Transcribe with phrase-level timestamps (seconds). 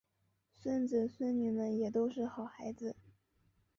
[0.55, 2.95] 孙子孙女们也都是好孩子